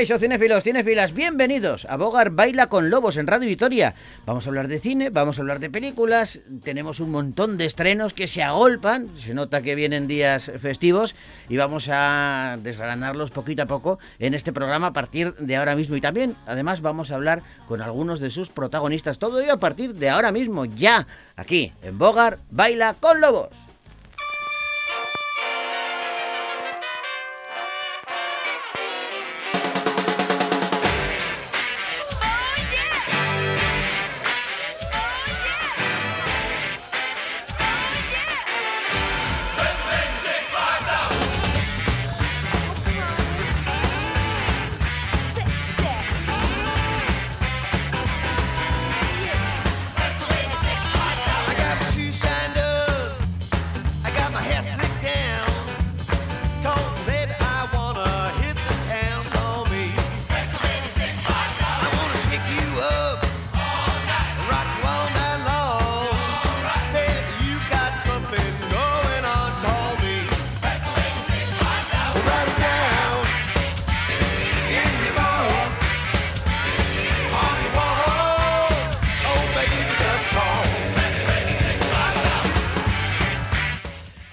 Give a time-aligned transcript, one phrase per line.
[0.00, 3.94] Caixo, cinéfilos, cinéfilas, bienvenidos a Bogar Baila con Lobos en Radio Vitoria.
[4.24, 8.14] Vamos a hablar de cine, vamos a hablar de películas, tenemos un montón de estrenos
[8.14, 11.14] que se agolpan, se nota que vienen días festivos
[11.50, 15.96] y vamos a desgranarlos poquito a poco en este programa a partir de ahora mismo.
[15.96, 19.94] Y también, además, vamos a hablar con algunos de sus protagonistas, todo ello a partir
[19.94, 23.69] de ahora mismo, ya, aquí, en Bogar Baila con Lobos.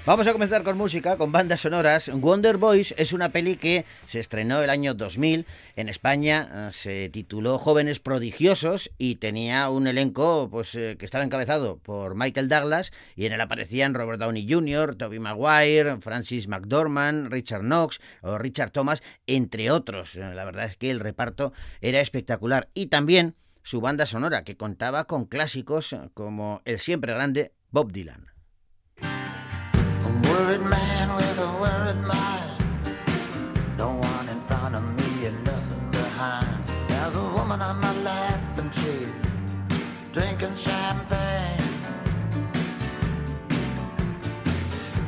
[0.07, 2.09] Vamos a comenzar con música, con bandas sonoras.
[2.13, 5.45] Wonder Boys es una peli que se estrenó el año 2000.
[5.75, 11.25] En España eh, se tituló Jóvenes Prodigiosos y tenía un elenco pues, eh, que estaba
[11.25, 17.29] encabezado por Michael Douglas y en él aparecían Robert Downey Jr., Tobey Maguire, Francis McDormand,
[17.29, 20.15] Richard Knox o Richard Thomas, entre otros.
[20.15, 21.51] Eh, la verdad es que el reparto
[21.81, 22.69] era espectacular.
[22.73, 28.36] Y también su banda sonora, que contaba con clásicos como el siempre grande Bob Dylan.
[40.57, 41.61] Champagne.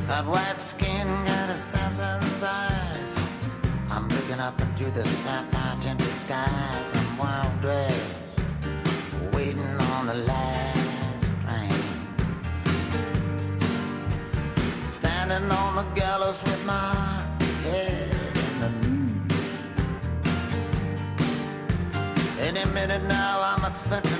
[0.06, 3.14] Got white skin, got assassin's eyes.
[3.90, 6.88] I'm looking up into the sapphire tinted skies.
[6.94, 8.22] I'm wild dressed,
[9.32, 11.70] waiting on the last train.
[14.88, 16.94] standing on the gallows with my
[17.64, 18.08] head
[18.46, 19.10] in the news.
[22.40, 24.19] Any minute now, I'm expecting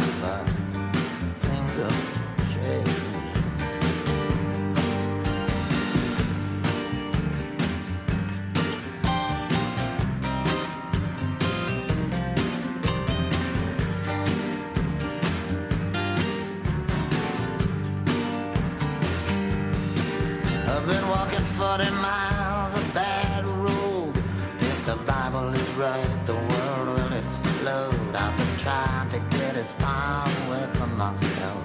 [20.81, 24.17] I've been walking 40 miles a bad road.
[24.17, 28.15] If the Bible is right, the world will explode.
[28.15, 31.63] I've been trying to get as far away from myself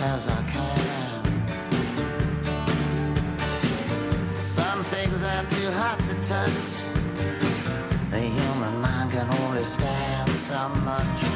[0.00, 1.24] as I can.
[4.32, 6.84] Some things are too hot to touch.
[8.10, 11.35] The human mind can only stand so much.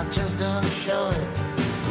[0.00, 1.28] I just don't show it.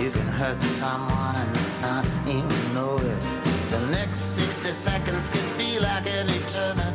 [0.01, 3.21] You can hurt someone and not even know it.
[3.69, 6.88] The next 60 seconds could be like an eternity.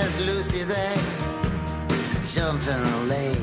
[0.00, 0.94] Miss Lucy they
[2.32, 3.38] jumped in a lake.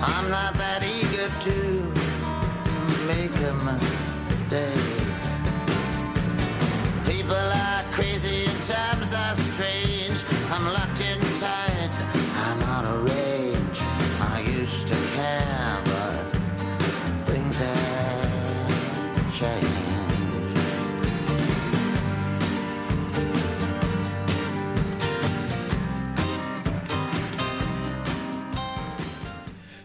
[0.00, 1.56] I'm not that eager to
[3.08, 4.83] make a mistake.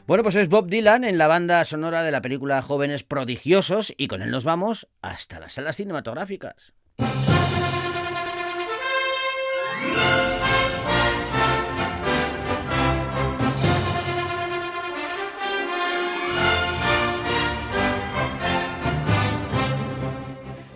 [0.09, 4.07] Bueno, pues es Bob Dylan en la banda sonora de la película Jóvenes Prodigiosos y
[4.07, 6.73] con él nos vamos hasta las salas cinematográficas.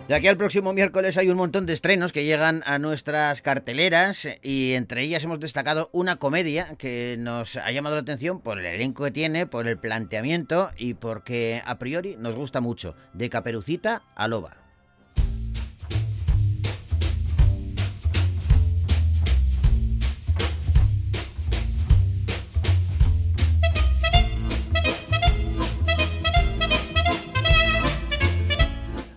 [0.08, 4.28] De aquí al próximo miércoles hay un montón de estrenos que llegan a nuestras carteleras
[4.42, 8.66] y entre ellas hemos destacado una comedia que nos ha llamado la atención por el
[8.66, 14.02] elenco que tiene, por el planteamiento y porque a priori nos gusta mucho, de Caperucita
[14.14, 14.63] a Loba.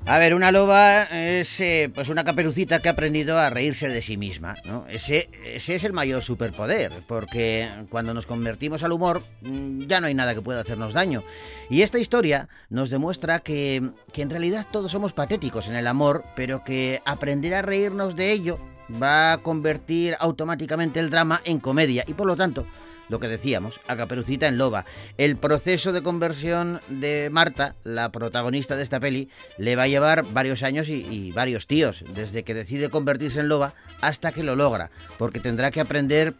[0.09, 4.01] A ver, una loba es eh, pues una caperucita que ha aprendido a reírse de
[4.01, 4.55] sí misma.
[4.63, 4.85] ¿no?
[4.87, 10.07] Ese, ese es el mayor superpoder, porque cuando nos convertimos al humor mm, ya no
[10.07, 11.25] hay nada que pueda hacernos daño.
[11.69, 16.23] Y esta historia nos demuestra que, que en realidad todos somos patéticos en el amor,
[16.37, 18.59] pero que aprender a reírnos de ello
[19.03, 22.65] va a convertir automáticamente el drama en comedia y por lo tanto
[23.09, 24.85] lo que decíamos, a Caperucita en Loba.
[25.17, 30.25] El proceso de conversión de Marta, la protagonista de esta peli, le va a llevar
[30.33, 34.55] varios años y, y, varios tíos, desde que decide convertirse en loba hasta que lo
[34.55, 36.35] logra, porque tendrá que aprender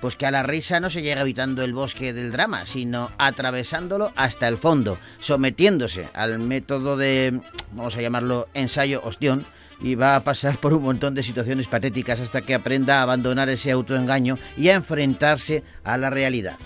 [0.00, 4.12] pues que a la risa no se llega evitando el bosque del drama, sino atravesándolo
[4.16, 7.40] hasta el fondo, sometiéndose al método de,
[7.72, 9.44] vamos a llamarlo, ensayo ostión,
[9.80, 13.48] y va a pasar por un montón de situaciones patéticas hasta que aprenda a abandonar
[13.48, 16.58] ese autoengaño y a enfrentarse a la realidad.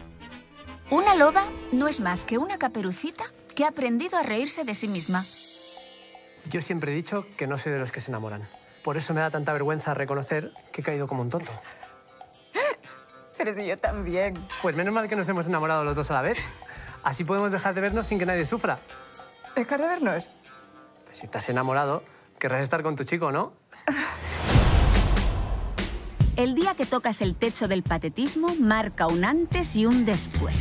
[0.91, 4.89] Una loba no es más que una caperucita que ha aprendido a reírse de sí
[4.89, 5.25] misma.
[6.51, 8.43] Yo siempre he dicho que no soy de los que se enamoran.
[8.83, 11.51] Por eso me da tanta vergüenza reconocer que he caído como un tonto.
[13.39, 14.35] Pero si yo también.
[14.61, 16.39] Pues menos mal que nos hemos enamorado los dos a la vez.
[17.03, 18.79] Así podemos dejar de vernos sin que nadie sufra.
[19.57, 20.25] ¿Dejar de vernos?
[21.07, 22.03] Pues si has enamorado,
[22.45, 23.55] querrás estar con tu chico, ¿no?
[26.37, 30.55] El día que tocas el techo del patetismo marca un antes y un después.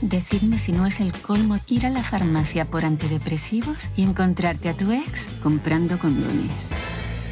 [0.00, 4.74] Decidme si no es el colmo ir a la farmacia por antidepresivos y encontrarte a
[4.74, 6.70] tu ex comprando condones.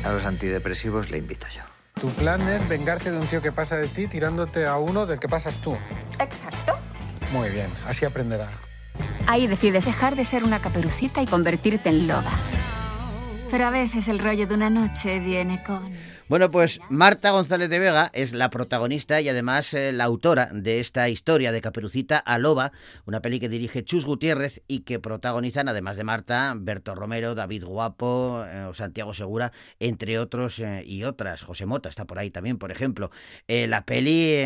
[0.05, 1.63] A los antidepresivos le invito yo.
[1.99, 5.19] Tu plan es vengarte de un tío que pasa de ti tirándote a uno del
[5.19, 5.75] que pasas tú.
[6.19, 6.75] Exacto.
[7.33, 8.51] Muy bien, así aprenderá.
[9.27, 12.33] Ahí decides dejar de ser una caperucita y convertirte en loba.
[13.51, 15.93] Pero a veces el rollo de una noche viene con...
[16.31, 20.79] Bueno, pues Marta González de Vega es la protagonista y además eh, la autora de
[20.79, 22.71] esta historia de Caperucita a Loba,
[23.05, 27.65] una peli que dirige Chus Gutiérrez y que protagonizan, además de Marta, Berto Romero, David
[27.65, 31.43] Guapo eh, o Santiago Segura, entre otros eh, y otras.
[31.43, 33.11] José Mota está por ahí también, por ejemplo.
[33.49, 34.41] La peli,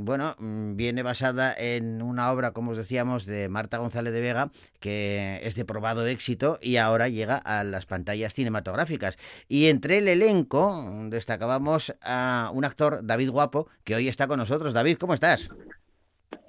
[0.00, 4.50] bueno, mm, viene basada en una obra, como os decíamos, de Marta González de Vega,
[4.80, 9.18] que es de probado éxito y ahora llega a las pantallas cinematográficas.
[9.48, 10.82] Y entre el elenco
[11.28, 14.72] destacábamos a un actor, David Guapo, que hoy está con nosotros.
[14.72, 15.50] David, ¿cómo estás?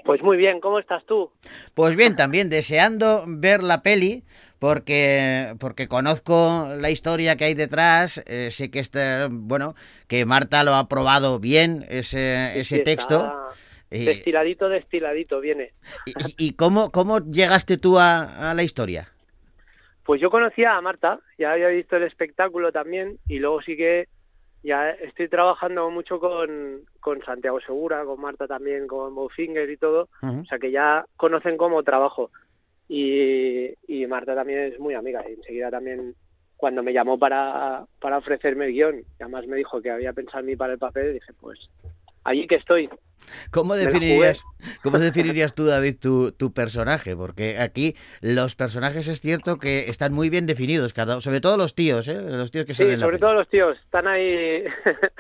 [0.05, 1.29] Pues muy bien, ¿cómo estás tú?
[1.74, 4.24] Pues bien, también deseando ver la peli.
[4.57, 9.74] Porque, porque conozco la historia que hay detrás, eh, sé que este, bueno,
[10.09, 13.24] que Marta lo ha probado bien ese, Sí, ese sí, texto.
[13.89, 15.71] Y- Destiladito, destiladito, viene.
[16.05, 19.07] ¿Y, y cómo, cómo llegaste tú a, a la historia?
[20.05, 24.09] Pues yo conocía a Marta, ya había visto el espectáculo también y luego sí que
[24.63, 30.09] ya estoy trabajando mucho con, con Santiago Segura, con Marta también, con Bowfinger y todo,
[30.21, 32.31] o sea que ya conocen cómo trabajo.
[32.87, 35.23] Y, y Marta también es muy amiga.
[35.29, 36.15] Y enseguida también
[36.57, 40.39] cuando me llamó para, para ofrecerme el guion, y además me dijo que había pensado
[40.39, 41.69] en mí para el papel, dije pues
[42.29, 42.89] allí que estoy.
[43.51, 44.43] ¿Cómo la definirías,
[44.83, 47.15] ¿Cómo definirías tú, David, tu, tu personaje?
[47.15, 51.75] Porque aquí los personajes es cierto que están muy bien definidos, cada, sobre todo los
[51.75, 52.19] tíos, ¿eh?
[52.21, 53.19] los tíos que Sí, la sobre peli.
[53.19, 54.63] todo los tíos, están ahí.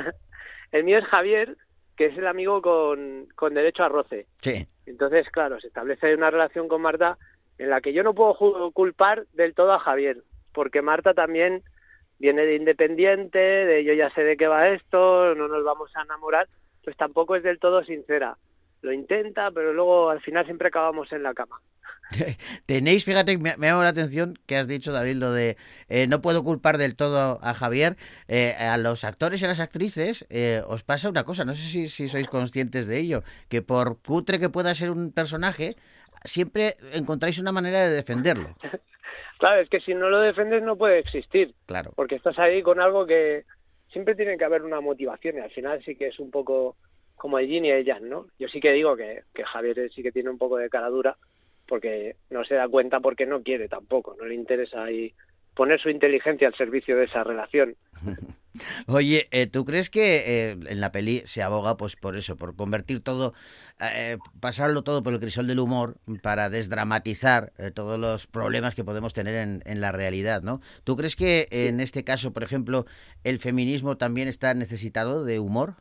[0.71, 1.55] el mío es Javier,
[1.95, 4.25] que es el amigo con, con derecho a roce.
[4.41, 7.17] Sí, Entonces, claro, se establece una relación con Marta
[7.57, 10.23] en la que yo no puedo culpar del todo a Javier,
[10.53, 11.61] porque Marta también
[12.17, 16.01] viene de independiente, de yo ya sé de qué va esto, no nos vamos a
[16.03, 16.47] enamorar,
[16.83, 18.37] pues tampoco es del todo sincera.
[18.81, 21.59] Lo intenta, pero luego al final siempre acabamos en la cama.
[22.65, 25.57] Tenéis, fíjate, me, me ha llamado la atención que has dicho, David, lo de
[25.89, 27.97] eh, no puedo culpar del todo a Javier.
[28.27, 31.63] Eh, a los actores y a las actrices eh, os pasa una cosa, no sé
[31.63, 35.75] si, si sois conscientes de ello, que por cutre que pueda ser un personaje,
[36.23, 38.55] siempre encontráis una manera de defenderlo.
[39.39, 41.55] Claro, es que si no lo defendes no puede existir.
[41.65, 41.93] Claro.
[41.95, 43.45] porque estás ahí con algo que
[43.91, 46.75] siempre tiene que haber una motivación y al final sí que es un poco
[47.15, 48.27] como el yin y el yang, ¿no?
[48.39, 51.17] Yo sí que digo que, que Javier sí que tiene un poco de cara dura
[51.67, 55.13] porque no se da cuenta porque no quiere tampoco, no le interesa ahí
[55.53, 57.75] poner su inteligencia al servicio de esa relación.
[58.87, 62.55] Oye, eh, ¿tú crees que eh, en la peli se aboga pues por eso, por
[62.55, 63.33] convertir todo,
[63.79, 68.83] eh, pasarlo todo por el crisol del humor para desdramatizar eh, todos los problemas que
[68.83, 70.61] podemos tener en, en la realidad, ¿no?
[70.83, 72.85] ¿Tú crees que en este caso, por ejemplo,
[73.23, 75.75] el feminismo también está necesitado de humor?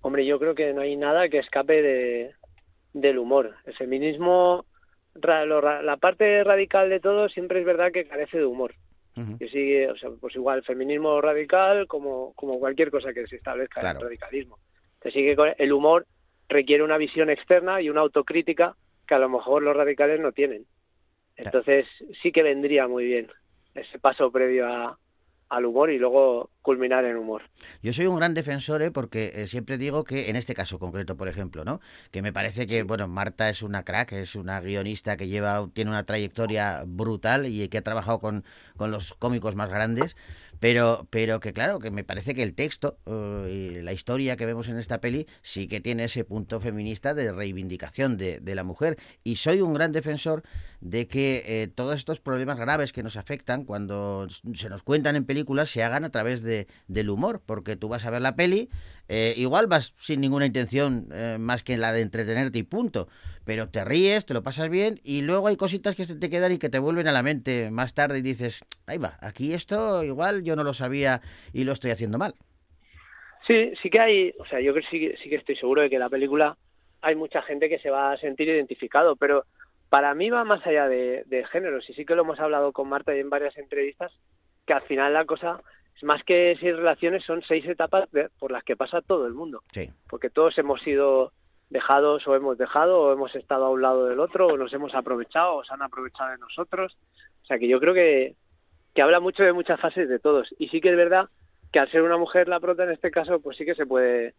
[0.00, 2.34] Hombre, yo creo que no hay nada que escape de,
[2.92, 3.54] del humor.
[3.64, 4.66] El feminismo,
[5.14, 8.74] la parte radical de todo siempre es verdad que carece de humor.
[9.38, 13.36] Que sigue, o sea, pues igual el feminismo radical como, como cualquier cosa que se
[13.36, 14.58] establezca en el radicalismo.
[15.00, 16.06] Que sigue con el humor
[16.48, 18.74] requiere una visión externa y una autocrítica
[19.06, 20.64] que a lo mejor los radicales no tienen.
[21.36, 21.86] Entonces
[22.22, 23.28] sí que vendría muy bien
[23.74, 24.98] ese paso previo a,
[25.52, 27.42] al humor y luego culminar en humor.
[27.82, 28.90] Yo soy un gran defensor, ¿eh?
[28.90, 31.80] porque eh, siempre digo que en este caso concreto, por ejemplo, ¿no?
[32.10, 35.90] Que me parece que, bueno, Marta es una crack, es una guionista que lleva, tiene
[35.90, 38.44] una trayectoria brutal y que ha trabajado con,
[38.78, 40.16] con los cómicos más grandes,
[40.62, 44.46] pero, pero que claro, que me parece que el texto eh, y la historia que
[44.46, 48.62] vemos en esta peli sí que tiene ese punto feminista de reivindicación de, de la
[48.62, 48.96] mujer.
[49.24, 50.44] Y soy un gran defensor
[50.82, 55.24] de que eh, todos estos problemas graves que nos afectan cuando se nos cuentan en
[55.24, 58.68] películas se hagan a través de, del humor, porque tú vas a ver la peli,
[59.08, 63.08] eh, igual vas sin ninguna intención eh, más que la de entretenerte y punto,
[63.44, 66.52] pero te ríes, te lo pasas bien y luego hay cositas que se te quedan
[66.52, 70.02] y que te vuelven a la mente más tarde y dices, ahí va, aquí esto
[70.04, 71.20] igual yo no lo sabía
[71.52, 72.34] y lo estoy haciendo mal.
[73.46, 75.98] Sí, sí que hay, o sea, yo creo sí, sí que estoy seguro de que
[75.98, 76.56] la película
[77.00, 79.44] hay mucha gente que se va a sentir identificado, pero
[79.88, 82.88] para mí va más allá de, de géneros y sí que lo hemos hablado con
[82.88, 84.12] Marta y en varias entrevistas,
[84.64, 85.60] que al final la cosa
[85.96, 88.08] es más que seis relaciones, son seis etapas
[88.38, 89.90] por las que pasa todo el mundo, Sí.
[90.08, 91.32] porque todos hemos sido
[91.72, 94.94] dejados o hemos dejado o hemos estado a un lado del otro o nos hemos
[94.94, 96.96] aprovechado o se han aprovechado de nosotros,
[97.42, 98.36] o sea que yo creo que,
[98.94, 101.28] que habla mucho de muchas fases de todos y sí que es verdad
[101.72, 104.34] que al ser una mujer la prota en este caso, pues sí que se puede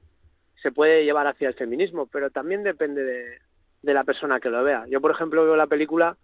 [0.62, 3.40] se puede llevar hacia el feminismo, pero también depende de,
[3.82, 4.86] de la persona que lo vea.
[4.88, 6.16] Yo, por ejemplo, veo la película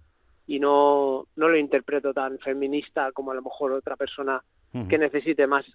[0.47, 4.41] y no, no lo interpreto tan feminista como a lo mejor otra persona
[4.87, 5.65] que necesite más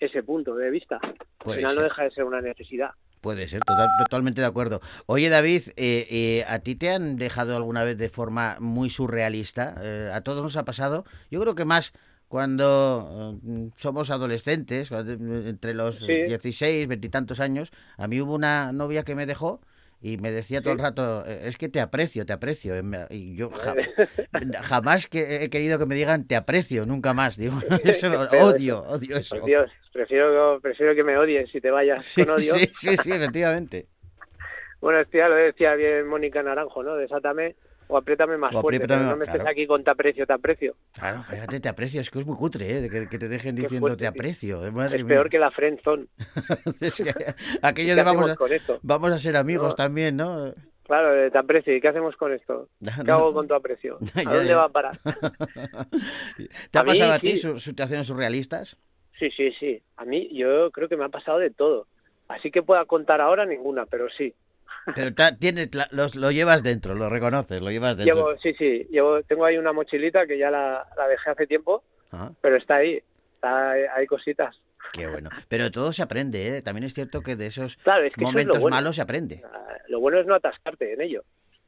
[0.00, 0.98] ese punto de vista.
[1.44, 2.90] Al final no deja de ser una necesidad.
[3.20, 4.80] Puede ser, total- totalmente de acuerdo.
[5.06, 9.74] Oye, David, eh, eh, ¿a ti te han dejado alguna vez de forma muy surrealista?
[9.82, 11.04] Eh, a todos nos ha pasado.
[11.30, 11.92] Yo creo que más
[12.28, 15.12] cuando mm, somos adolescentes, cuando-
[15.46, 16.06] entre los Sí.
[16.26, 17.72] 16, 20 y tantos años.
[17.98, 19.60] A mí hubo una novia que me dejó
[20.00, 22.74] y me decía todo el rato, "Eh, es que te aprecio, te aprecio.
[23.10, 23.74] Y yo ja-
[24.62, 27.36] jamás que he querido que me digan te aprecio, nunca más.
[27.36, 29.36] Digo, eso, Qué feo odio, odio eso.
[29.38, 32.54] Por Dios, prefiero, prefiero que me odies si te vayas Sí, con odio.
[32.54, 33.86] sí, sí, sí, efectivamente.
[34.80, 36.96] Bueno, esto ya lo decía bien Mónica Naranjo, ¿no?
[36.96, 37.54] Desátame
[37.90, 40.74] o apriétame más O fuerte, pero no me estés aquí con te aprecio, te aprecio.
[40.92, 42.00] Claro, fíjate, te aprecio.
[42.00, 42.88] Es que es muy cutre, ¿eh?
[42.88, 44.64] Que, que te dejen Qué diciendo fuerte, te aprecio.
[44.64, 45.14] eh, Madre es mía.
[45.16, 46.06] peor que la friendzone.
[46.80, 47.12] Es que
[47.62, 48.36] aquello ¿Qué de vamos a,
[48.82, 49.74] vamos a ser amigos No.
[49.74, 50.52] también, ¿no?
[50.84, 51.76] Claro, te aprecio.
[51.76, 52.68] ¿Y qué hacemos con esto?
[52.80, 53.14] ¿Qué no.
[53.14, 53.98] hago con tu aprecio?
[54.14, 54.56] ¿A dónde ya.
[54.56, 54.98] va a parar?
[56.70, 57.60] ¿Te ha A mí pasado a ti sí.
[57.60, 58.76] situaciones surrealistas?
[59.18, 59.82] Sí, sí, sí.
[59.96, 61.86] A mí yo creo que me ha pasado de todo.
[62.28, 64.34] Así que pueda contar ahora ninguna, pero sí.
[64.94, 68.14] Pero tienes, los, lo llevas dentro, lo reconoces, lo llevas dentro.
[68.14, 68.86] Llevo, sí, sí.
[68.90, 72.76] Llevo, tengo ahí una mochilita que ya la, la dejé hace tiempo, Ajá, pero está
[72.76, 73.02] ahí.
[73.34, 74.60] Está, hay cositas.
[74.92, 75.30] qué bueno.
[75.48, 76.62] Pero todo se aprende, ¿eh?
[76.62, 78.76] También es cierto que de esos Claro, es que eso es lo momentos bueno.
[78.76, 79.42] malos se aprende.
[79.44, 81.22] Ah, Lo bueno es no atascarte en ello,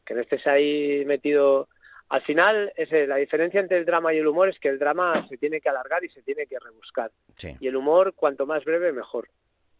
[0.04, 1.68] que no estés ahí metido.
[2.08, 5.26] Al final, ese, la diferencia entre el drama y el humor es que el drama
[5.28, 7.10] se tiene que alargar y se tiene que rebuscar.
[7.36, 7.56] Sí.
[7.58, 9.28] Y el humor, cuanto más breve, mejor.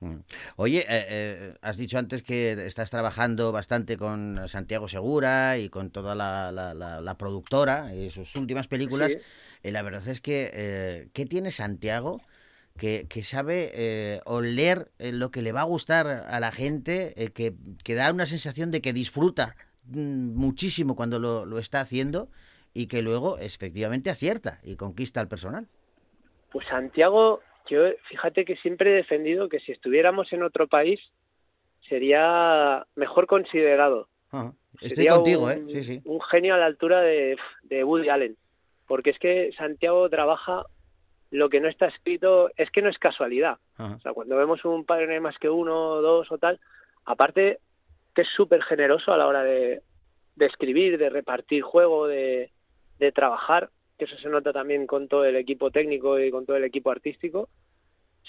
[0.03, 0.17] Mm.
[0.57, 5.91] Oye, eh, eh, has dicho antes que estás trabajando bastante con Santiago Segura y con
[5.91, 9.13] toda la, la- la- la productora y sus últimas películas.
[9.13, 9.19] Sí.
[9.63, 12.21] Eh, la verdad es que, eh, ¿qué tiene Santiago
[12.77, 17.55] que, que sabe oler lo que le va a gustar a la gente, que,
[17.85, 19.55] que da una sensación de que disfruta
[19.85, 22.29] mm, muchísimo cuando lo, lo está haciendo
[22.75, 25.69] y que luego efectivamente acierta y conquista al personal?
[26.51, 31.01] Pues Santiago, yo fíjate que siempre he defendido que si estuviéramos en otro país
[31.89, 34.09] sería mejor considerado.
[34.81, 35.63] Estoy Sería contigo, un, ¿eh?
[35.69, 36.03] Sí, sí.
[36.05, 38.37] un genio a la altura de, de Woody Allen.
[38.87, 40.65] Porque es que Santiago trabaja
[41.31, 43.59] lo que no está escrito, es que no es casualidad.
[43.77, 43.97] Ajá.
[43.97, 46.61] O sea, cuando vemos un padre no hay más que uno, dos o tal,
[47.05, 47.59] aparte
[48.15, 49.83] que es súper generoso a la hora de,
[50.37, 52.51] de escribir, de repartir juego, de,
[52.99, 53.71] de trabajar,
[54.03, 56.91] que eso se nota también con todo el equipo técnico y con todo el equipo
[56.91, 57.49] artístico.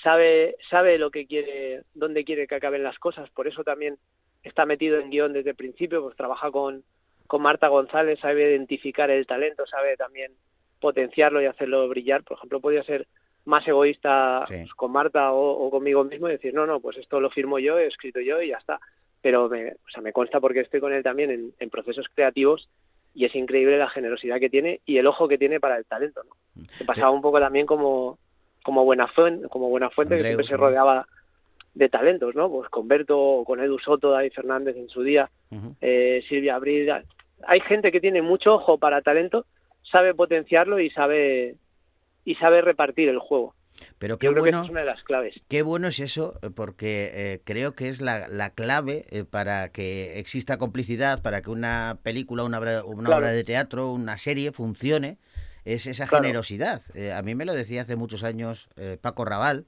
[0.03, 3.97] Sabe, sabe lo que quiere, dónde quiere que acaben las cosas, por eso también
[4.43, 6.83] está metido en guion desde el principio, pues trabaja con,
[7.27, 10.33] con Marta González, sabe identificar el talento, sabe también
[10.79, 12.23] potenciarlo y hacerlo brillar.
[12.23, 13.07] Por ejemplo, podría ser
[13.45, 14.55] más egoísta Sí.
[14.57, 17.57] pues, con Marta o, o conmigo mismo y decir, no, no, pues esto lo firmo
[17.59, 18.79] yo, he escrito yo y ya está.
[19.21, 22.69] Pero me, o sea, me consta porque estoy con él también en, en procesos creativos
[23.13, 26.21] y es increíble la generosidad que tiene y el ojo que tiene para el talento.
[26.23, 26.65] ¿no?
[26.67, 28.17] Se pasaba un poco también como,
[28.63, 31.07] como buena fuente, como buena fuente que Andreu, siempre se rodeaba
[31.73, 32.49] de talentos, ¿no?
[32.49, 35.29] Pues con Berto con Edu Soto, David Fernández en su día,
[35.81, 36.91] eh, Silvia Abril.
[37.45, 39.45] Hay gente que tiene mucho ojo para talento,
[39.81, 41.55] sabe potenciarlo y sabe
[42.25, 43.53] y sabe repartir el juego.
[43.99, 44.63] Pero qué Yo creo que bueno.
[44.65, 45.35] es una de las claves.
[45.47, 49.69] Qué bueno es eso, eh, porque eh, creo que es la, la clave eh, para
[49.69, 53.19] que exista complicidad, para que una película, una, obra- una Claro.
[53.21, 55.17] obra de teatro, una serie funcione,
[55.65, 56.23] es esa Claro.
[56.23, 56.81] generosidad.
[56.93, 59.65] Eh, a mí me lo decía hace muchos años eh, Paco Raval,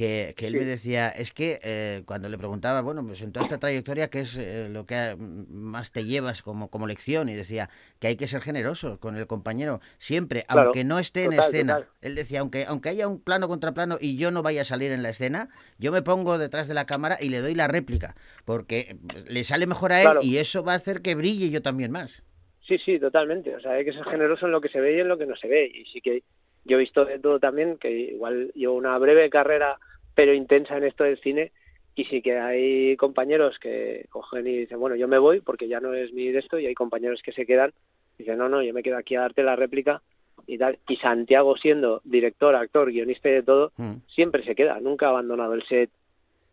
[0.00, 3.44] que, que él me decía, es que eh, cuando le preguntaba, bueno, pues en toda
[3.44, 7.28] esta trayectoria, ¿qué es eh, lo que ha- más te llevas como, como lección?
[7.28, 10.62] Y decía que hay que ser generoso con el compañero, siempre, Claro.
[10.68, 11.74] aunque no esté en escena.
[11.74, 11.88] total.
[12.00, 14.90] Él decía, aunque, aunque haya un plano contra plano y yo no vaya a salir
[14.90, 18.14] en la escena, yo me pongo detrás de la cámara y le doy la réplica,
[18.46, 18.96] porque
[19.28, 20.20] le sale mejor a él Claro.
[20.22, 22.22] y eso va a hacer que brille yo también más.
[22.66, 23.54] Sí, sí, totalmente.
[23.54, 25.26] O sea, hay que ser generoso en lo que se ve y en lo que
[25.26, 25.66] no se ve.
[25.66, 26.22] Y sí que
[26.64, 29.78] yo he visto de todo también, que igual llevo una breve carrera,
[30.20, 31.50] pero intensa en esto del cine.
[31.94, 35.80] Y sí que hay compañeros que cogen y dicen, bueno, yo me voy porque ya
[35.80, 36.58] no es mi de esto.
[36.58, 37.72] Y hay compañeros que se quedan
[38.18, 40.02] y dicen, no, no, yo me quedo aquí a darte la réplica
[40.46, 40.78] y tal.
[40.88, 43.94] Y Santiago, siendo director, actor, guionista y de todo, Mm.
[44.14, 45.88] siempre se queda, nunca ha abandonado el set,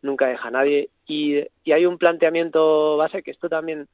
[0.02, 0.88] nunca deja a nadie.
[1.06, 3.88] Y, y hay un planteamiento base que esto también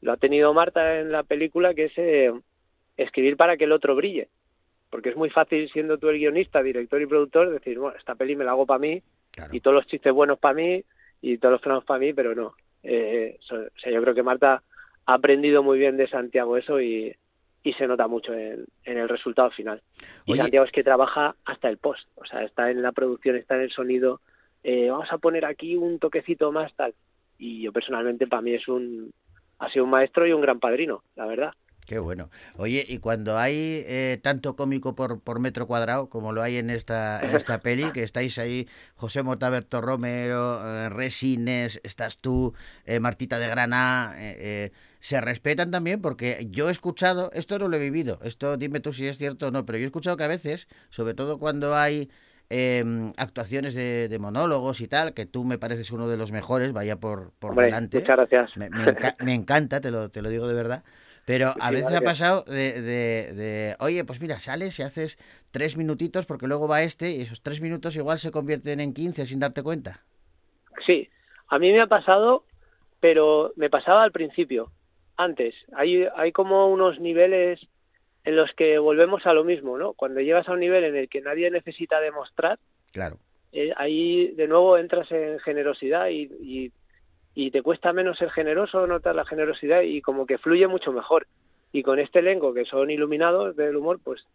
[0.00, 2.32] lo ha tenido Marta en la película, que es eh,
[2.96, 4.26] escribir para que el otro brille.
[4.92, 8.36] Porque es muy fácil, siendo tú el guionista, director y productor, decir, bueno, esta peli
[8.36, 9.56] me la hago para mí, Claro.
[9.56, 10.84] y todos los chistes buenos para mí,
[11.22, 12.54] y todos los planos para mí, pero no.
[12.82, 14.62] Eh, so- o sea, yo creo que Marta
[15.06, 17.16] ha aprendido muy bien de Santiago eso y,
[17.62, 19.80] y se nota mucho en, en el resultado final.
[20.26, 23.36] Y Oye- Santiago es que trabaja hasta el post, o sea, está en la producción,
[23.36, 24.20] está en el sonido,
[24.62, 26.92] eh, vamos a poner aquí un toquecito más tal.
[27.38, 29.10] Y yo personalmente para mí es un
[29.58, 31.52] ha sido un maestro y un gran padrino, la verdad.
[31.86, 32.30] Qué bueno.
[32.56, 36.70] Oye, y cuando hay eh, tanto cómico por, por metro cuadrado, como lo hay en
[36.70, 42.54] esta, en esta peli, que estáis ahí, José Motaberto Romero, eh, Resines, estás tú,
[42.86, 47.66] eh, Martita de Granada, eh, eh, se respetan también porque yo he escuchado, esto no
[47.66, 50.16] lo he vivido, esto dime tú si es cierto o no, pero yo he escuchado
[50.16, 52.08] que a veces, sobre todo cuando hay
[52.48, 52.84] eh,
[53.16, 56.96] actuaciones de, de monólogos y tal, que tú me pareces uno de los mejores, vaya
[57.00, 57.98] por, por Hombre, delante.
[57.98, 58.50] muchas gracias.
[58.54, 60.84] Me, me enca- me encanta, te lo, te lo digo de verdad.
[61.24, 65.18] Pero a veces ha pasado de, de- de, oye, pues mira, sales y haces
[65.52, 69.24] tres minutitos porque luego va este y esos tres minutos igual se convierten en 15
[69.26, 70.04] sin darte cuenta.
[70.84, 71.08] Sí,
[71.48, 72.44] a mí me ha pasado,
[72.98, 74.72] pero me pasaba al principio,
[75.16, 75.54] antes.
[75.76, 77.60] Hay, hay como unos niveles
[78.24, 79.92] en los que volvemos a lo mismo, ¿no?
[79.94, 82.58] Cuando llegas a un nivel en el que nadie necesita demostrar,
[82.92, 83.18] Claro.
[83.52, 86.72] eh, ahí de nuevo entras en generosidad y, y,
[87.34, 91.26] y te cuesta menos ser generoso, notar la generosidad y como que fluye mucho mejor.
[91.72, 94.26] Y con este elenco, que son iluminados del humor, pues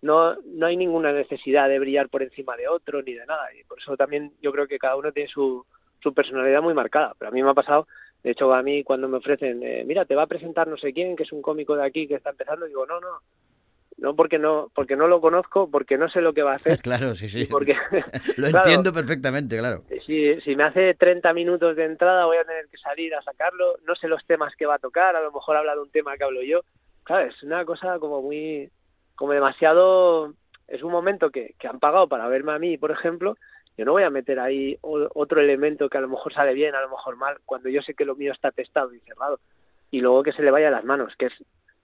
[0.00, 3.52] no, no hay ninguna necesidad de brillar por encima de otro ni de nada.
[3.58, 5.66] Y por eso también yo creo que cada uno tiene su,
[6.02, 7.14] su personalidad muy marcada.
[7.18, 7.86] Pero a mí me ha pasado,
[8.22, 10.94] de hecho a mí cuando me ofrecen, eh, mira, te va a presentar no sé
[10.94, 13.20] quién, que es un cómico de aquí que está empezando, digo, no, no,
[14.00, 16.80] no porque no, porque no lo conozco, porque no sé lo que va a hacer.
[16.82, 17.44] Claro, sí, sí.
[17.44, 17.74] porque
[18.36, 19.84] Lo claro, entiendo perfectamente, claro.
[20.06, 23.76] si, si me hace 30 minutos de entrada voy a tener que salir a sacarlo,
[23.86, 26.16] no sé los temas que va a tocar, a lo mejor habla de un tema
[26.16, 26.62] que hablo yo.
[27.04, 28.70] Claro, es una cosa como muy,
[29.14, 30.34] como demasiado,
[30.66, 33.36] es un momento que, que han pagado para verme a mí, por ejemplo,
[33.76, 36.82] yo no voy a meter ahí otro elemento que a lo mejor sale bien, a
[36.82, 39.40] lo mejor mal, cuando yo sé que lo mío está testado y cerrado.
[39.90, 41.32] Y luego que se le vaya a las manos, que es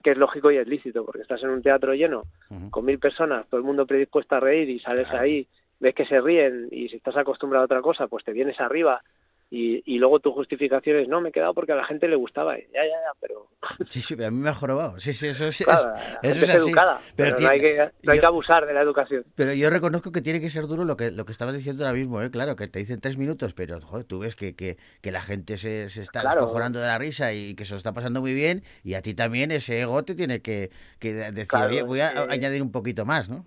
[0.07, 2.23] que es lógico y es lícito, porque estás en un teatro lleno
[2.71, 5.23] con mil personas, todo el mundo predispuesto a reír y sales Claro.
[5.23, 5.45] ahí,
[5.81, 9.01] ves que se ríen y si estás acostumbrado a otra cosa, pues te vienes arriba
[9.49, 12.17] y, y luego tu justificación es, no, me he quedado porque a la gente le
[12.17, 12.57] gustaba.
[12.57, 13.47] Ya, ya, ya, pero
[13.89, 14.99] Sí, sí, pero a mí me ha jorobado.
[14.99, 15.63] Sí, sí, eso sí.
[15.63, 16.57] claro, la eso es es así.
[16.67, 19.23] educada, Pero pero, tiene- no, hay que, no hay yo- que abusar de la educación.
[19.35, 21.97] Pero yo reconozco que tiene que ser duro lo que, lo que estabas diciendo ahora
[21.97, 22.29] mismo, ¿eh?
[22.29, 25.57] Claro, que te dicen tres minutos, pero joder, tú ves que, que, que la gente
[25.57, 26.41] se, se está Claro.
[26.41, 29.13] descojonando de la risa y que se lo está pasando muy bien y a ti
[29.13, 32.33] también ese ego te tiene que, que de- decir, Claro, oye, voy a es que-
[32.33, 33.45] añadir un poquito más, ¿no?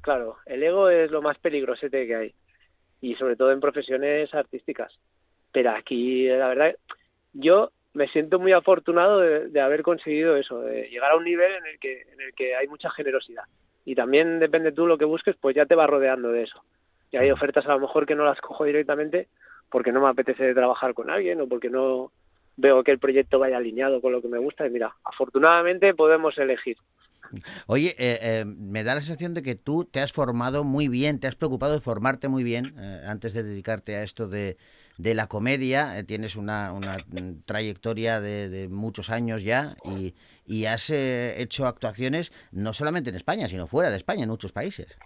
[0.00, 2.34] Claro, el ego es lo más peligrosete que hay
[3.02, 4.92] y sobre todo en profesiones artísticas.
[5.52, 6.76] Pero aquí, la verdad,
[7.32, 11.52] yo me siento muy afortunado de, de haber conseguido eso, de llegar a un nivel
[11.52, 13.44] en el que en el que hay mucha generosidad.
[13.84, 16.62] Y también depende tú lo que busques, pues ya te vas rodeando de eso.
[17.10, 19.28] Y hay ofertas a lo mejor que no las cojo directamente
[19.70, 22.12] porque no me apetece trabajar con alguien o porque no
[22.56, 24.66] veo que el proyecto vaya alineado con lo que me gusta.
[24.66, 26.76] Y mira, afortunadamente podemos elegir.
[27.66, 31.18] Oye, eh, eh, me da la sensación de que tú te has formado muy bien,
[31.20, 34.56] te has preocupado de formarte muy bien eh, antes de dedicarte a esto de,
[34.98, 35.98] de la comedia.
[35.98, 40.14] Eh, tienes una, una, mm, trayectoria de, de muchos años ya y,
[40.46, 44.96] y has hecho actuaciones no solamente en España, sino fuera de España, en muchos países.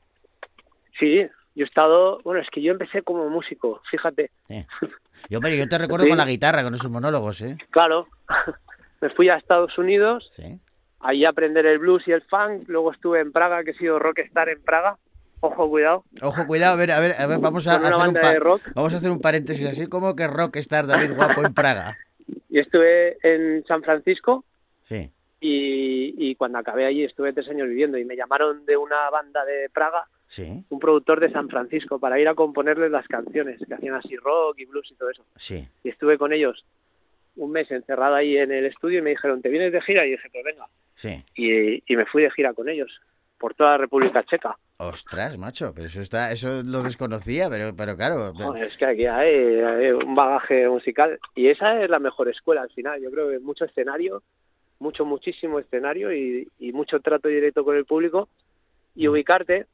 [0.99, 4.31] Sí, yo he estado, bueno, es que yo empecé como músico, fíjate.
[5.29, 6.09] Yo, yo te recuerdo Sí.
[6.11, 7.57] con la guitarra, con esos monólogos, ¿eh?
[7.71, 8.09] Claro,
[9.01, 10.59] me fui a Estados Unidos, Sí.
[11.01, 13.99] Ahí a aprender el blues y el funk, luego estuve en Praga, que he sido
[13.99, 14.99] rockstar en Praga,
[15.41, 18.19] ojo, cuidado, Ojo, cuidado, a ver, a ver, a ver, vamos a, hacer un
[18.75, 21.97] vamos a hacer un paréntesis así, como que rockstar David Guapo en Praga.
[22.49, 24.45] y estuve en San Francisco,
[24.89, 29.11] Sí, y, y cuando acabé allí estuve tres años viviendo, y me llamaron de una
[29.11, 33.61] banda de Praga, sí, un productor de San Francisco, para ir a componerles las canciones,
[33.67, 35.25] que hacían así rock y blues y todo eso.
[35.37, 35.67] sí.
[35.85, 36.65] Y estuve con ellos
[37.37, 40.07] un mes encerrado ahí en el estudio y me dijeron, ¿te vienes de gira?
[40.07, 40.67] Y dije, pues venga.
[40.95, 41.23] Sí.
[41.35, 42.91] y, y me fui de gira con ellos
[43.39, 44.57] por toda la República Checa.
[44.79, 48.33] Ostras, macho, pero eso está, eso lo desconocía, pero, pero claro.
[48.57, 52.71] Es que aquí hay, hay un bagaje musical y esa es la mejor escuela al
[52.71, 53.01] final.
[53.03, 54.23] Yo creo que mucho escenario,
[54.79, 58.29] mucho, muchísimo escenario y, y mucho trato directo con el público
[58.95, 59.67] y ubicarte.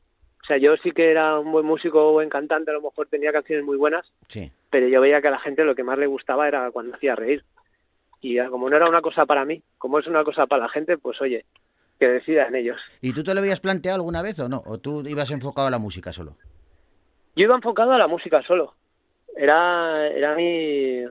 [0.43, 3.31] O sea, yo sí que era un buen músico, buen cantante, a lo mejor tenía
[3.33, 4.51] canciones muy buenas, Sí.
[4.73, 7.15] Pero yo veía que a la gente lo que más le gustaba era cuando hacía
[7.15, 7.45] reír.
[8.21, 10.97] Y como no era una cosa para mí, como es una cosa para la gente,
[10.99, 11.45] pues oye,
[12.01, 12.81] que decidan ellos.
[13.01, 14.63] ¿Y tú te lo habías planteado alguna vez o no?
[14.67, 16.37] ¿O tú ibas enfocado a la música solo?
[17.37, 18.75] Yo iba enfocado a la música solo.
[19.37, 21.03] Era, era mi,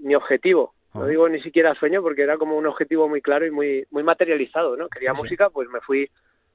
[0.00, 0.74] mi objetivo.
[0.92, 4.02] No digo ni siquiera sueño porque era como un objetivo muy claro y muy, muy
[4.02, 4.88] materializado, ¿no?
[4.88, 5.22] Quería Sí, sí.
[5.22, 6.10] música, pues me fui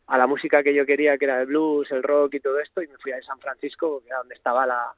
[0.07, 2.83] a la música que yo quería, que era el blues, el rock y todo esto,
[2.83, 4.93] y me fui a San Francisco, que era donde estaba la,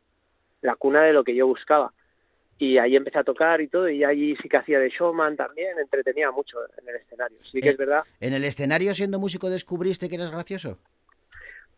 [0.62, 1.94] la cuna de lo que yo buscaba.
[2.60, 5.78] Y ahí empecé a tocar y todo, y allí sí que hacía de showman también,
[5.78, 7.38] entretenía mucho en el escenario.
[7.44, 8.04] Sí que Eh, es verdad.
[8.20, 10.80] ¿En el escenario siendo músico descubriste que eras gracioso?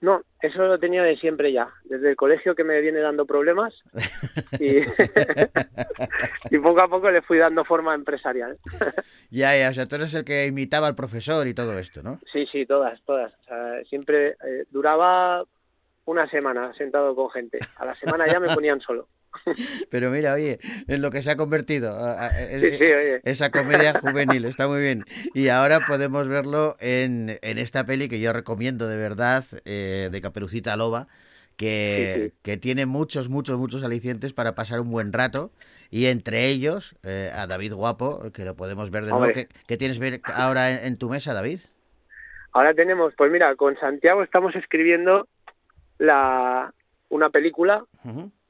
[0.02, 3.74] No, eso lo tenía de siempre ya, desde el colegio que me viene dando problemas
[4.58, 4.78] y,
[6.52, 8.58] y poco a poco le fui dando forma empresarial.
[9.32, 12.20] Ya, ya, o sea, tú eres el que imitaba al profesor y todo esto, ¿no?
[12.34, 13.32] Sí, sí, todas, todas.
[13.42, 15.44] O sea, siempre eh, duraba
[16.10, 17.60] una semana sentado con gente.
[17.78, 19.08] A la semana ya me ponían solo.
[19.92, 23.22] Pero mira, oye, en lo que se ha convertido a- Sí, sí, oye.
[23.24, 25.06] esa comedia juvenil, está muy bien.
[25.36, 30.22] Y ahora podemos verlo en, en esta peli que yo recomiendo de verdad, eh, de
[30.22, 31.08] Caperucita Loba,
[31.58, 32.34] que, Sí, sí.
[32.42, 35.52] que tiene muchos, muchos, muchos alicientes para pasar un buen rato.
[35.92, 39.32] Y entre ellos, eh, a David Guapo, que lo podemos ver de nuevo.
[39.34, 41.60] ¿Qué, qué tienes ver ahora en, en tu mesa, David?
[42.52, 45.28] Ahora tenemos, pues mira, con Santiago estamos escribiendo
[46.00, 46.74] la
[47.10, 47.84] una película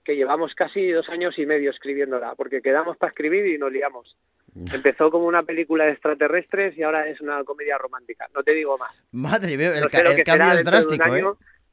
[0.06, 4.16] que llevamos casi dos años y medio escribiéndola, porque quedamos para escribir y nos liamos.
[4.74, 8.28] Empezó como una película de extraterrestres y ahora es una comedia romántica.
[8.34, 8.92] No te digo más.
[9.12, 11.24] Madre mía, el, No sé el cambio es de drástico, ¿eh?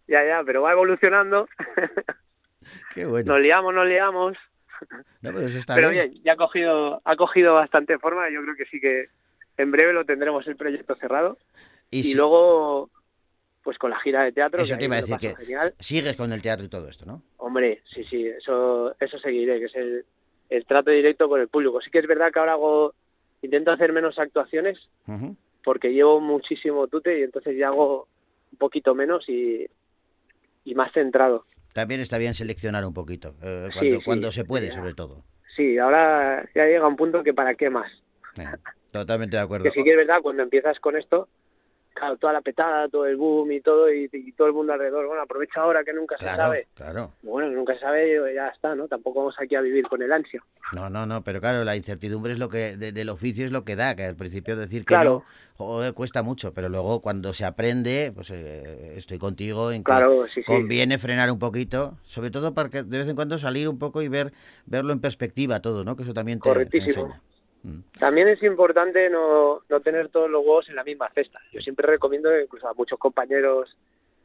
[0.09, 1.49] Ya, ya, pero va evolucionando.
[2.95, 3.33] Qué bueno.
[3.35, 4.37] Nos liamos, nos liamos.
[5.23, 6.11] No, pero eso está pero bien.
[6.11, 8.29] bien, ya ha cogido, ha cogido bastante forma.
[8.31, 9.07] Yo creo que sí que
[9.57, 11.39] en breve lo tendremos el proyecto cerrado.
[11.91, 12.91] Y Y, si- luego,
[13.67, 14.63] pues con la gira de teatro.
[14.63, 15.75] Eso que te iba a decir que Genial.
[15.81, 17.21] sigues con el teatro y todo esto, ¿no?
[17.39, 20.05] Hombre, sí, sí, eso, eso seguiré, que es el,
[20.51, 21.81] el trato directo con el público.
[21.81, 22.95] Sí que es verdad que ahora hago,
[23.43, 24.79] intento hacer menos actuaciones
[25.65, 28.07] porque llevo muchísimo tute y entonces ya hago
[28.53, 29.67] un poquito menos y,
[30.65, 31.45] y más centrado.
[31.73, 34.75] También está bien seleccionar un poquito, eh, Sí, cuando, sí, cuando se puede, ya.
[34.75, 35.25] sobre todo.
[35.57, 37.91] Sí, ahora ya llega un punto que para qué más.
[38.39, 38.45] Eh,
[38.93, 39.65] totalmente de acuerdo.
[39.65, 41.29] Que sí que es verdad, cuando empiezas con esto,
[41.97, 45.07] claro, toda la petada, todo el boom y todo, y, y todo el mundo alrededor,
[45.07, 46.69] bueno, aprovecha ahora que nunca se sabe.
[46.75, 47.13] claro.
[47.23, 48.87] Bueno, nunca se sabe, ya está, ¿no?
[48.87, 50.43] Tampoco vamos aquí a vivir con el ansia.
[50.73, 53.65] No, no, no, pero claro, la incertidumbre es lo que de- del oficio es lo
[53.65, 55.25] que da, que al principio decir que Claro.
[55.59, 59.93] no, joder, cuesta mucho, pero luego cuando se aprende, pues eh, estoy contigo en que
[59.93, 60.45] Claro, sí, sí.
[60.47, 64.03] conviene frenar un poquito, sobre todo para que de vez en cuando salir un poco
[64.03, 64.33] y ver
[64.67, 65.97] verlo en perspectiva todo, ¿no?
[65.97, 67.23] Que eso también te, enseña.
[67.67, 67.81] Mm.
[67.99, 71.41] También es importante no, no tener todos los huevos en la misma cesta.
[71.53, 73.77] Yo siempre recomiendo, incluso a muchos compañeros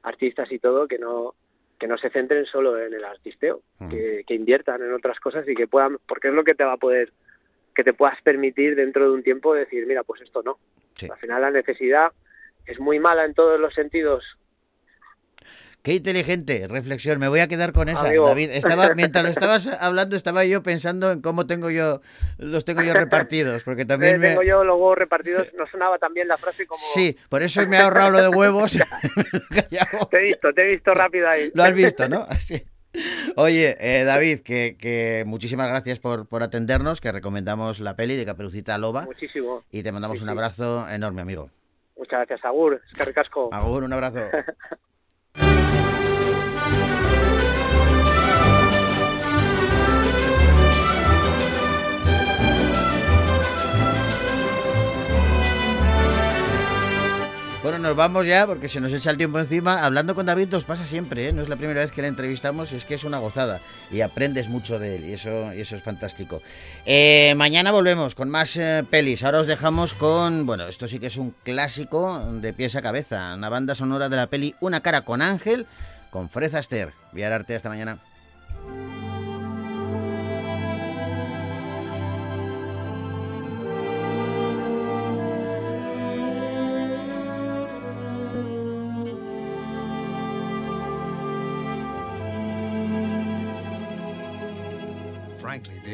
[0.03, 1.33] artistas y todo, que no
[1.79, 3.89] que no se centren solo en el artisteo, Ujú.
[3.89, 6.73] que, que inviertan en otras cosas y que puedan, porque es lo que te va
[6.73, 7.11] a poder,
[7.73, 10.59] que te puedas permitir dentro de un tiempo decir, mira, pues esto no.
[10.93, 11.07] Sí.
[11.11, 12.11] Al final la necesidad
[12.67, 14.23] es muy mala en todos los sentidos.
[15.83, 17.17] Qué inteligente reflexión.
[17.19, 18.27] Me voy a quedar con esa, Amigo.
[18.27, 18.51] David.
[18.51, 22.01] Estaba, mientras lo estabas hablando, estaba yo pensando en cómo tengo yo,
[22.37, 24.29] los tengo yo repartidos, porque también me...
[24.29, 26.81] Tengo yo huevos repartidos, no sonaba tan bien la frase como...
[26.93, 28.73] Sí, por eso me he ahorrado lo de huevos.
[30.11, 31.51] Te he visto, te he visto rápido ahí.
[31.53, 32.27] Lo has visto, ¿no?
[33.37, 38.25] Oye, eh, David, que, que muchísimas gracias por, por atendernos, que recomendamos la peli de
[38.25, 39.63] Caperucita Loba Muchísimo.
[39.71, 40.31] y te mandamos Sí, un sí.
[40.33, 41.49] abrazo enorme, amigo.
[41.97, 42.81] Muchas gracias, Agur.
[42.85, 43.49] Es que ricasco.
[43.53, 44.21] Agur, un abrazo.
[57.63, 59.85] Bueno, nos vamos ya porque se nos echa el tiempo encima.
[59.85, 61.33] Hablando con David nos pasa siempre, ¿eh?
[61.33, 63.59] no es la primera vez que le entrevistamos, es que es una gozada
[63.91, 66.41] y aprendes mucho de él y eso, es fantástico.
[66.87, 69.23] Eh, mañana volvemos con más eh, pelis.
[69.23, 73.35] Ahora os dejamos con, bueno, esto sí que es un clásico de pies a cabeza,
[73.35, 75.67] una banda sonora de la peli Una cara con Ángel
[76.09, 76.93] con Freza Aster.
[77.13, 77.99] Arte hasta mañana.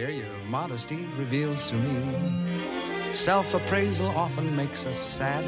[0.06, 5.44] Your modesty reveals to me self appraisal often makes us sad.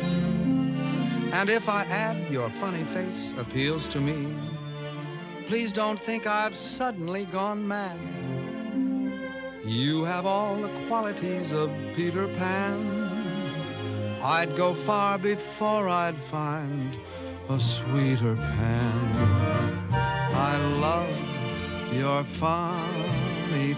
[1.32, 4.36] And if I add your funny face appeals to me,
[5.46, 8.00] please don't think I've suddenly gone mad.
[9.64, 14.20] You have all the qualities of Peter Pan.
[14.24, 16.98] I'd go far before I'd find
[17.50, 19.94] a sweeter Pan.
[19.94, 23.18] I love your funny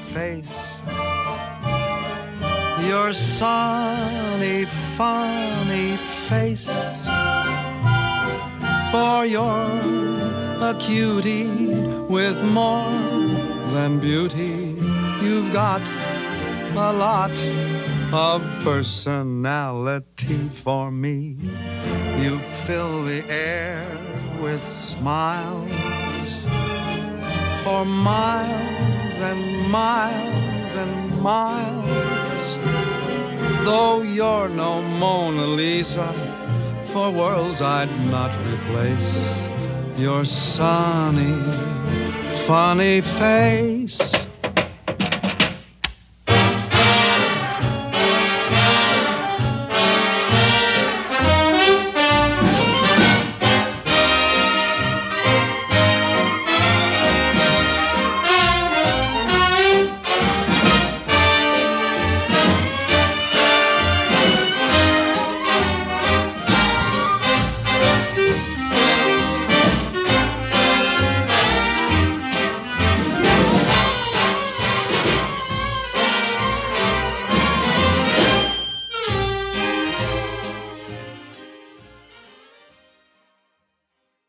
[0.02, 0.82] face.
[2.88, 7.06] Your sunny, funny face.
[8.92, 10.02] For you're
[10.70, 11.48] a cutie
[12.10, 12.92] with more
[13.74, 14.76] than beauty.
[15.22, 15.82] You've got
[16.76, 17.32] a lot
[18.14, 21.38] of personality for me.
[22.20, 23.86] You fill the air
[24.42, 25.72] with smiles
[27.64, 28.90] for miles
[29.22, 32.58] and miles and miles.
[33.64, 36.12] Though you're no Mona Lisa,
[36.86, 39.50] for worlds I'd not replace
[39.98, 41.36] your sunny,
[42.48, 44.22] funny face